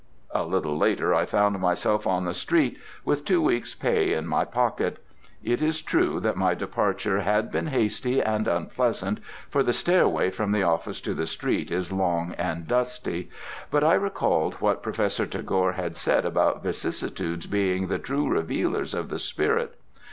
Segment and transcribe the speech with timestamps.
[0.31, 4.45] A little later I found myself on the street with two weeks' pay in my
[4.45, 4.97] pocket.
[5.43, 9.19] It is true that my departure had been hasty and unpleasant,
[9.51, 13.29] for the stairway from the office to the street is long and dusty;
[13.69, 19.09] but I recalled what Professor Tagore had said about vicissitudes being the true revealers of
[19.09, 19.77] the spirit.